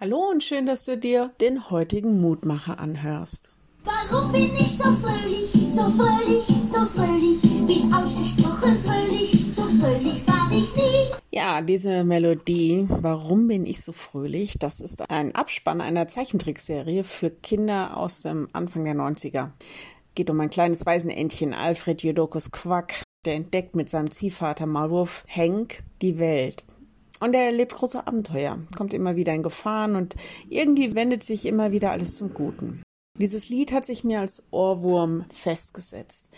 [0.00, 3.50] Hallo und schön, dass du dir den heutigen Mutmacher anhörst.
[3.82, 10.52] Warum bin ich so fröhlich, so fröhlich, so fröhlich, bin ausgesprochen fröhlich, so fröhlich war
[10.52, 11.10] ich nie.
[11.32, 17.30] Ja, diese Melodie, Warum bin ich so fröhlich, das ist ein Abspann einer Zeichentrickserie für
[17.30, 19.50] Kinder aus dem Anfang der 90er.
[20.14, 25.82] Geht um ein kleines Waisenentchen, Alfred Jodokus Quack, der entdeckt mit seinem Ziehvater Maulwurf Henk
[26.02, 26.64] die Welt.
[27.20, 30.14] Und er erlebt große Abenteuer, kommt immer wieder in Gefahren und
[30.48, 32.82] irgendwie wendet sich immer wieder alles zum Guten.
[33.18, 36.28] Dieses Lied hat sich mir als Ohrwurm festgesetzt.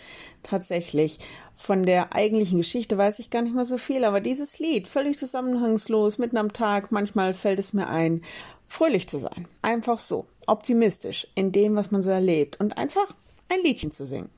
[0.41, 1.19] Tatsächlich.
[1.53, 5.19] Von der eigentlichen Geschichte weiß ich gar nicht mehr so viel, aber dieses Lied, völlig
[5.19, 8.23] zusammenhangslos, mitten am Tag, manchmal fällt es mir ein,
[8.65, 9.47] fröhlich zu sein.
[9.61, 10.25] Einfach so.
[10.47, 13.15] Optimistisch in dem, was man so erlebt und einfach
[13.49, 14.29] ein Liedchen zu singen.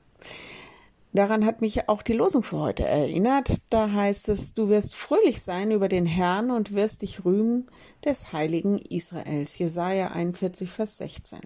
[1.14, 3.58] Daran hat mich auch die Losung für heute erinnert.
[3.70, 7.70] Da heißt es, du wirst fröhlich sein über den Herrn und wirst dich rühmen
[8.04, 9.56] des heiligen Israels.
[9.56, 11.38] Jesaja 41, Vers 16.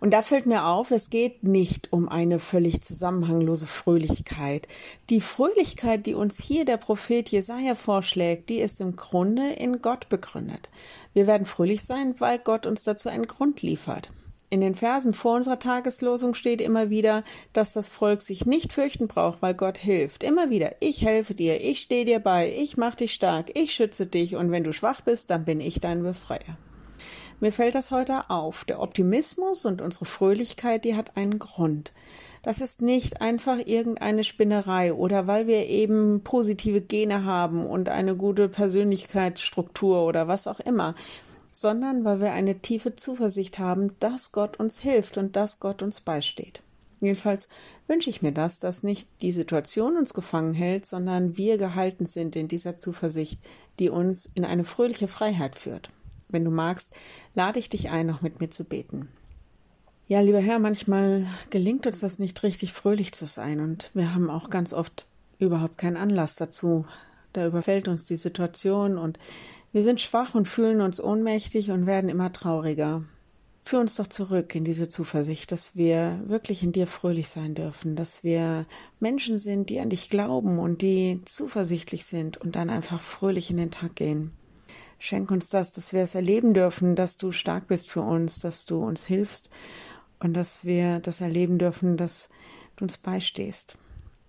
[0.00, 4.66] Und da fällt mir auf, es geht nicht um eine völlig zusammenhanglose Fröhlichkeit.
[5.10, 10.08] Die Fröhlichkeit, die uns hier der Prophet Jesaja vorschlägt, die ist im Grunde in Gott
[10.08, 10.70] begründet.
[11.12, 14.08] Wir werden fröhlich sein, weil Gott uns dazu einen Grund liefert.
[14.50, 19.06] In den Versen vor unserer Tageslosung steht immer wieder, dass das Volk sich nicht fürchten
[19.06, 20.22] braucht, weil Gott hilft.
[20.22, 24.06] Immer wieder, ich helfe dir, ich stehe dir bei, ich mach dich stark, ich schütze
[24.06, 26.56] dich und wenn du schwach bist, dann bin ich dein Befreier.
[27.40, 28.64] Mir fällt das heute auf.
[28.64, 31.92] Der Optimismus und unsere Fröhlichkeit, die hat einen Grund.
[32.42, 38.16] Das ist nicht einfach irgendeine Spinnerei oder weil wir eben positive Gene haben und eine
[38.16, 40.94] gute Persönlichkeitsstruktur oder was auch immer
[41.50, 46.00] sondern weil wir eine tiefe Zuversicht haben, dass Gott uns hilft und dass Gott uns
[46.00, 46.60] beisteht.
[47.00, 47.48] Jedenfalls
[47.86, 52.34] wünsche ich mir das, dass nicht die Situation uns gefangen hält, sondern wir gehalten sind
[52.34, 53.40] in dieser Zuversicht,
[53.78, 55.90] die uns in eine fröhliche Freiheit führt.
[56.28, 56.92] Wenn du magst,
[57.34, 59.08] lade ich dich ein, noch mit mir zu beten.
[60.08, 64.30] Ja, lieber Herr, manchmal gelingt uns das nicht richtig fröhlich zu sein und wir haben
[64.30, 65.06] auch ganz oft
[65.38, 66.86] überhaupt keinen Anlass dazu.
[67.32, 69.18] Da überfällt uns die Situation und
[69.72, 73.04] wir sind schwach und fühlen uns ohnmächtig und werden immer trauriger.
[73.64, 77.96] Führ uns doch zurück in diese Zuversicht, dass wir wirklich in dir fröhlich sein dürfen,
[77.96, 78.64] dass wir
[78.98, 83.58] Menschen sind, die an dich glauben und die zuversichtlich sind und dann einfach fröhlich in
[83.58, 84.32] den Tag gehen.
[84.98, 88.64] Schenk uns das, dass wir es erleben dürfen, dass du stark bist für uns, dass
[88.64, 89.50] du uns hilfst
[90.18, 92.30] und dass wir das erleben dürfen, dass
[92.76, 93.76] du uns beistehst.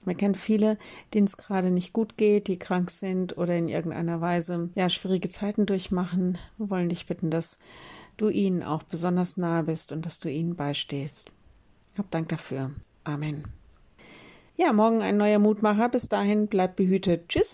[0.09, 0.80] Man kennt viele,
[1.14, 5.30] denen es gerade nicht gut geht, die krank sind oder in irgendeiner Weise ja schwierige
[5.30, 6.40] Zeiten durchmachen.
[6.58, 7.59] Wir wollen dich bitten, dass
[8.18, 11.31] du ihnen auch besonders nahe bist und dass du ihnen beistehst.
[11.96, 12.72] Hab Dank dafür.
[13.03, 13.44] Amen.
[14.58, 15.90] Ja, morgen ein neuer Mutmacher.
[15.90, 17.30] Bis dahin bleibt behütet.
[17.30, 17.48] Tschüss.